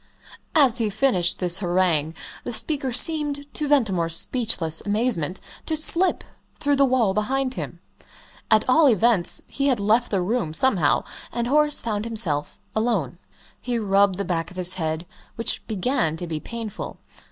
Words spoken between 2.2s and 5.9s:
the speaker seemed, to Ventimore's speechless amazement, to